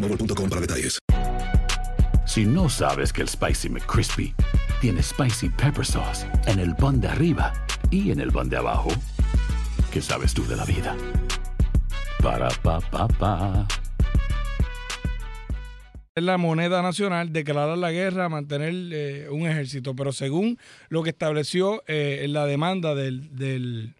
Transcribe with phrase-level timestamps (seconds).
[0.00, 0.98] boostmobile.com para detalles.
[2.26, 4.34] Si no sabes que el Spicy McCrispy
[4.80, 7.52] tiene Spicy Pepper Sauce en el pan de arriba
[7.90, 8.90] y en el pan de abajo,
[9.90, 10.94] ¿qué sabes tú de la vida?
[12.22, 13.66] Para, pa, pa, pa.
[16.14, 19.94] es la moneda nacional, declarar la guerra, mantener eh, un ejército.
[19.94, 23.94] Pero según lo que estableció eh, la demanda del, del,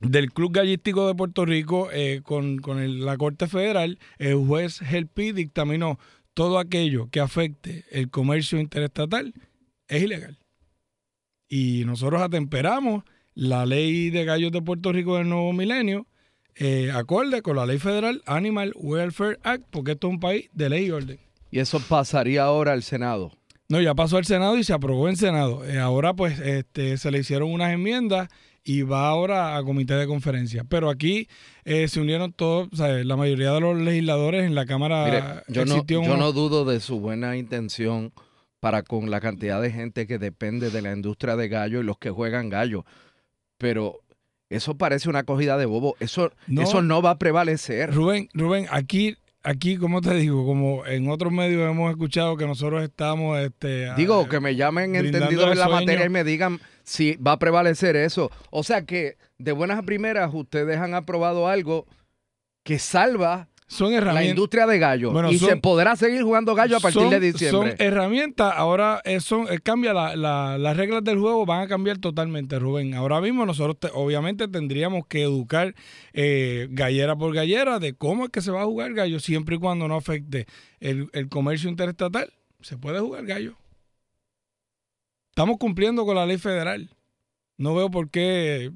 [0.00, 4.80] del Club Gallístico de Puerto Rico eh, con, con el- la Corte Federal, el juez
[4.82, 5.98] Helpi dictaminó
[6.34, 9.34] todo aquello que afecte el comercio interestatal
[9.88, 10.38] es ilegal.
[11.48, 16.06] Y nosotros atemperamos la ley de gallos de Puerto Rico del nuevo milenio,
[16.54, 20.68] eh, acorde con la ley federal Animal Welfare Act, porque esto es un país de
[20.68, 21.18] ley y orden.
[21.50, 23.32] Y eso pasaría ahora al Senado.
[23.68, 25.64] No, ya pasó al Senado y se aprobó en Senado.
[25.64, 28.28] Eh, ahora pues este, se le hicieron unas enmiendas
[28.64, 30.64] y va ahora a comité de conferencia.
[30.64, 31.28] Pero aquí
[31.64, 35.04] eh, se unieron todos, sea, la mayoría de los legisladores en la Cámara.
[35.04, 38.12] Mire, yo, no, yo una- no dudo de su buena intención
[38.60, 41.96] para con la cantidad de gente que depende de la industria de gallo y los
[41.98, 42.84] que juegan gallo.
[43.58, 44.00] Pero
[44.50, 45.96] eso parece una cogida de bobo.
[46.00, 46.62] Eso No.
[46.62, 47.92] eso no va a prevalecer.
[47.94, 52.82] Rubén, Rubén, aquí, aquí, como te digo, como en otros medios hemos escuchado que nosotros
[52.82, 55.80] estamos, este, a- Digo, que me llamen entendidos en la sueño.
[55.80, 58.30] materia y me digan si va a prevalecer eso.
[58.50, 61.86] O sea que de buenas a primeras ustedes han aprobado algo
[62.64, 64.30] que salva son la herramientas.
[64.30, 67.20] industria de gallo Bueno, y son- se podrá seguir jugando gallo a partir son, de
[67.20, 67.70] diciembre.
[67.70, 72.58] Son herramientas, ahora son, cambia la- la- las reglas del juego, van a cambiar totalmente,
[72.58, 72.94] Rubén.
[72.94, 75.74] Ahora mismo nosotros te- obviamente tendríamos que educar
[76.12, 79.58] eh, gallera por gallera de cómo es que se va a jugar gallo siempre y
[79.60, 80.46] cuando no afecte
[80.80, 82.32] el, el comercio interestatal.
[82.60, 83.54] Se puede jugar gallo.
[85.30, 86.90] Estamos cumpliendo con la ley federal.
[87.56, 88.72] No veo por qué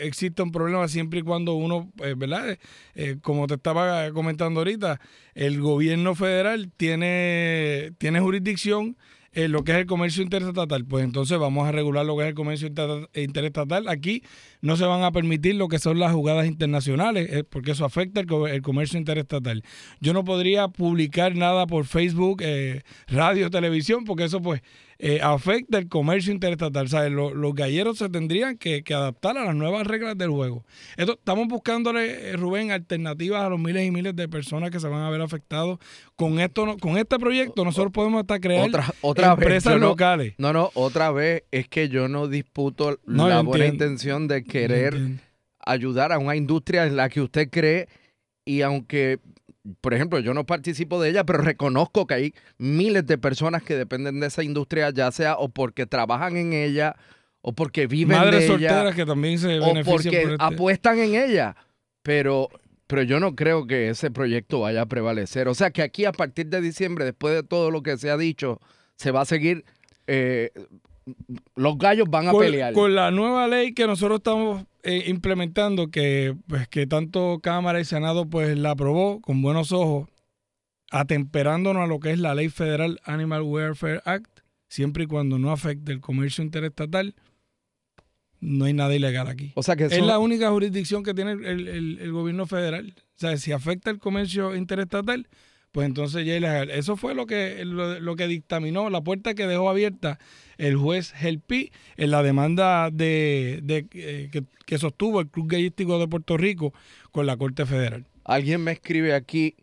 [0.00, 2.58] existe un problema siempre y cuando uno, eh, ¿verdad?
[2.94, 5.00] Eh, como te estaba comentando ahorita,
[5.34, 8.96] el gobierno federal tiene, tiene jurisdicción
[9.34, 10.84] en lo que es el comercio interestatal.
[10.84, 13.88] Pues entonces vamos a regular lo que es el comercio inter- interestatal.
[13.88, 14.22] Aquí
[14.60, 18.20] no se van a permitir lo que son las jugadas internacionales, eh, porque eso afecta
[18.20, 19.64] el comercio interestatal.
[20.00, 24.60] Yo no podría publicar nada por Facebook, eh, radio, televisión, porque eso pues
[25.04, 26.88] eh, afecta el comercio interestatal.
[26.88, 27.10] ¿sabes?
[27.10, 30.64] Lo- los galleros se tendrían que, que adaptar a las nuevas reglas del juego.
[30.96, 34.86] Esto, estamos buscándole, eh, Rubén, alternativas a los miles y miles de personas que se
[34.86, 35.80] van a ver afectados.
[36.14, 38.70] Con esto, no- con este proyecto, nosotros podemos hasta crear
[39.00, 40.34] Otra, empresas no- locales.
[40.38, 43.84] No, no, otra vez es que yo no disputo No, la buena entiendo.
[43.86, 44.94] intención de querer
[45.64, 47.88] ayudar a una industria en la que usted cree
[48.44, 49.18] y aunque,
[49.80, 53.76] por ejemplo, yo no participo de ella, pero reconozco que hay miles de personas que
[53.76, 56.96] dependen de esa industria, ya sea o porque trabajan en ella
[57.40, 60.44] o porque viven Madres de solteras ella que también se o benefician porque por este.
[60.44, 61.56] apuestan en ella.
[62.02, 62.48] Pero,
[62.86, 65.48] pero yo no creo que ese proyecto vaya a prevalecer.
[65.48, 68.16] O sea que aquí a partir de diciembre, después de todo lo que se ha
[68.16, 68.60] dicho,
[68.96, 69.64] se va a seguir...
[70.06, 70.50] eh,
[71.56, 72.72] los gallos van a con, pelear.
[72.72, 77.84] con la nueva ley que nosotros estamos eh, implementando, que pues que tanto Cámara y
[77.84, 80.08] Senado pues la aprobó con buenos ojos,
[80.90, 85.50] atemperándonos a lo que es la ley federal Animal Welfare Act, siempre y cuando no
[85.50, 87.14] afecte el comercio interestatal,
[88.40, 89.52] no hay nada ilegal aquí.
[89.54, 92.94] o sea que Es la única jurisdicción que tiene el, el- el gobierno federal.
[92.98, 95.28] O sea, si afecta el comercio interestatal,
[95.72, 96.70] pues entonces ilegal.
[96.70, 100.18] Eso fue lo que, lo, lo que dictaminó, la puerta que dejó abierta
[100.58, 105.98] el juez Gelpi en la demanda de, de, eh, que, que sostuvo el Club Gallístico
[105.98, 106.72] de Puerto Rico
[107.10, 108.04] con la Corte Federal.
[108.24, 109.56] Alguien me escribe aquí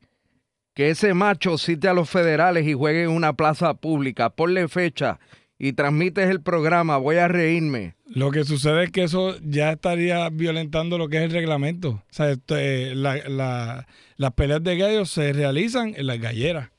[0.75, 4.29] que ese macho cite a los federales y juegue en una plaza pública.
[4.31, 5.19] Ponle fecha
[5.57, 6.97] y transmites el programa.
[6.97, 7.95] Voy a reírme.
[8.07, 11.89] Lo que sucede es que eso ya estaría violentando lo que es el reglamento.
[11.89, 13.87] O sea, esto, eh, la- la-
[14.19, 16.69] las peleas de gallos se realizan en las galleras.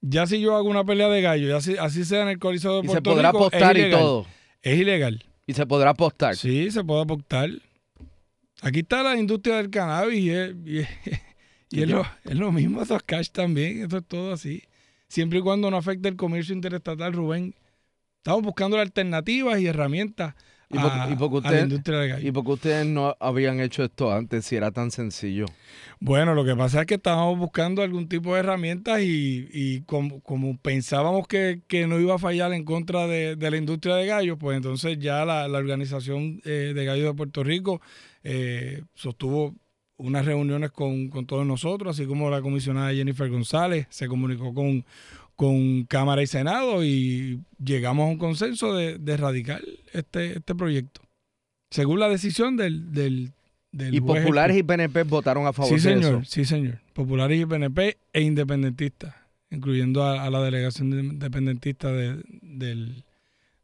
[0.00, 2.76] Ya si yo hago una pelea de gallo, ya si- así sea en el Coliseo
[2.76, 4.26] de Y se Puerto podrá Rico, apostar y todo.
[4.62, 5.24] Es ilegal.
[5.46, 6.36] Y se podrá apostar.
[6.36, 7.50] Sí, se puede apostar.
[8.62, 10.88] Aquí está la industria del cannabis y es, y es-
[11.70, 14.62] y es lo, es lo mismo, esos cash también, esto es todo así.
[15.08, 17.54] Siempre y cuando no afecte el comercio interestatal, Rubén.
[18.18, 20.34] Estamos buscando alternativas y herramientas
[20.72, 22.28] ¿Y por, a, y por qué a la ustedes- industria del gallo.
[22.28, 25.46] y por qué ustedes no habían hecho esto antes si era tan sencillo?
[26.00, 30.20] Bueno, lo que pasa es que estábamos buscando algún tipo de herramientas y, y como,
[30.20, 34.06] como pensábamos que, que no iba a fallar en contra de, de la industria de
[34.06, 37.80] gallos, pues entonces ya la, la Organización eh, de Gallos de Puerto Rico
[38.24, 39.54] eh, sostuvo
[39.98, 44.84] unas reuniones con, con todos nosotros, así como la comisionada Jennifer González se comunicó con,
[45.42, 49.60] con Cámara y Senado y llegamos a un consenso de, de erradicar
[49.92, 51.00] este, este proyecto,
[51.70, 52.92] según la decisión del...
[52.92, 53.32] del
[53.74, 56.30] del Y juez populares y PNP votaron a favor Sí, de señor, eso.
[56.30, 56.78] sí, señor.
[56.92, 59.14] Populares y PNP e independentistas,
[59.50, 63.02] incluyendo a, a la delegación de- independentista de, del-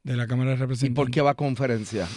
[0.04, 0.96] de la Cámara de ¿Y Representantes.
[0.96, 2.08] por qué va a conferencia?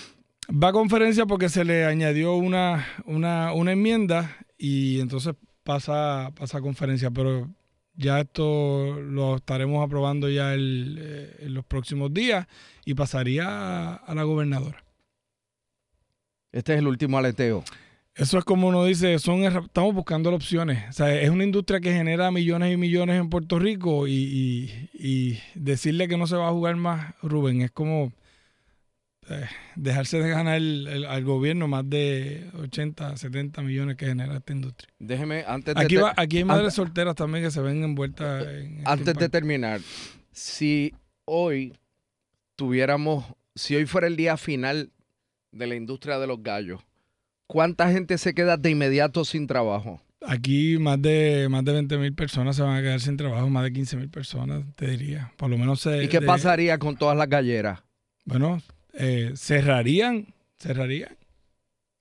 [0.50, 5.36] Va a conferencia porque se le añadió una, una, una enmienda y entonces
[5.66, 7.50] pasa, pasa a conferencia, pero
[7.96, 12.48] ya esto lo estaremos aprobando ya el, eh, en los próximos días
[12.86, 14.84] y pasaría a, a la gobernadora.
[16.52, 17.64] Este es el último aleteo.
[18.14, 20.84] Eso es como uno dice, son estamos buscando opciones.
[20.90, 24.90] O sea, es una industria que genera millones y millones en Puerto Rico y, y-
[24.94, 28.12] y decirle que no se va a jugar más, Rubén, es como
[29.30, 29.46] eh,
[29.76, 34.52] dejarse de ganar el- el- al gobierno más de 80, 70 millones que genera esta
[34.54, 34.92] industria.
[35.00, 38.46] Déjeme, antes de, Aquí, va- aquí hay madres antes- solteras también que se ven envueltas
[38.48, 39.80] en este antes de terminar,
[40.32, 40.94] si
[41.26, 41.74] hoy
[42.56, 43.26] tuviéramos,
[43.56, 44.92] si hoy fuera el día final
[45.52, 46.82] de la industria de los gallos,
[47.48, 50.02] ¿cuánta gente se queda de inmediato sin trabajo?
[50.26, 53.64] Aquí más de más de 20 mil personas se van a quedar sin trabajo, más
[53.64, 55.32] de 15 mil personas, te diría.
[55.38, 57.82] Por lo menos se, ¿Y qué de- pasaría con todas las galleras?
[58.26, 58.62] Bueno,
[58.94, 61.18] eh, cerrarían, cerrarían.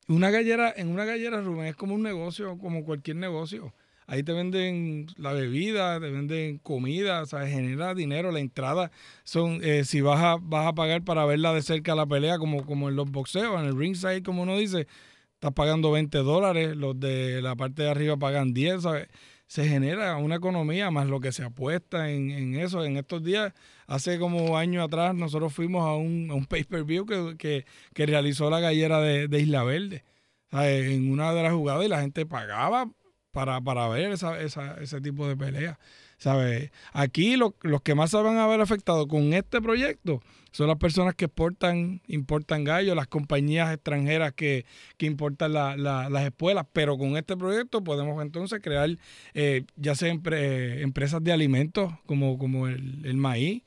[0.08, 3.72] Una gallera, en una gallera, Rubén, es como un negocio, como cualquier negocio.
[4.08, 8.32] Ahí te venden la bebida, te venden comida, o genera dinero.
[8.32, 8.90] La entrada
[9.22, 12.66] son, eh, si vas a, vas a pagar para verla de cerca la pelea, como,
[12.66, 14.88] como en los boxeos, en el ringside, como uno dice,
[15.34, 19.06] estás pagando 20 dólares, los de la parte de arriba pagan 10, ¿sabes?
[19.50, 22.84] Se genera una economía más lo que se apuesta en, en eso.
[22.84, 23.52] En estos días,
[23.88, 28.48] hace como años atrás, nosotros fuimos a un, a un pay-per-view que, que, que realizó
[28.48, 30.04] la gallera de, de Isla Verde.
[30.52, 32.92] En una de las jugadas y la gente pagaba
[33.32, 35.78] para, para ver esa, esa- ese tipo de peleas.
[36.18, 36.70] ¿sabes?
[36.92, 40.76] Aquí lo- los que más se van a ver afectados con este proyecto son las
[40.76, 44.66] personas que exportan, importan gallos, las compañías extranjeras que,
[44.98, 48.90] que importan la- la- las espuelas, pero con este proyecto podemos entonces crear
[49.32, 53.62] eh, ya sea empre- empresas de alimentos como, como el, el maíz.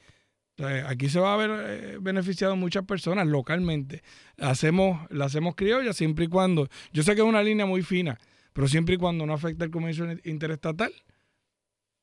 [0.55, 4.03] Sea, aquí se va a ver eh, beneficiado muchas personas localmente.
[4.37, 8.19] Hacemos, la hacemos criolla siempre y cuando, yo sé que es una línea muy fina,
[8.53, 10.93] pero siempre y cuando no afecte el comercio interestatal,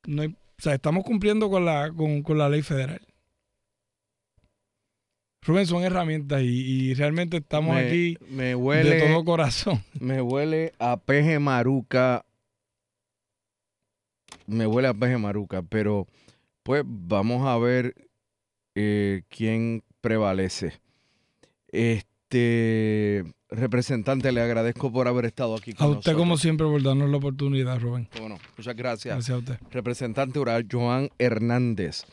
[0.06, 3.00] no hay- o sea, estamos cumpliendo con la, con, con la ley federal.
[5.42, 6.46] Rubén, son herramientas y,
[6.90, 9.82] y realmente estamos Me- aquí me huele, de todo corazón.
[10.00, 12.26] me huele a peje maruca.
[14.46, 16.06] Me huele a peje maruca, pero
[16.62, 17.94] pues vamos a ver
[18.74, 20.80] eh, quién prevalece.
[21.68, 27.10] Este representante, le agradezco por haber estado aquí con A usted, como siempre, por darnos
[27.10, 28.08] la oportunidad, Rubén.
[28.18, 29.14] Bueno, muchas gracias.
[29.14, 29.58] Gracias a usted.
[29.70, 32.04] Representante oral Joan Hernández.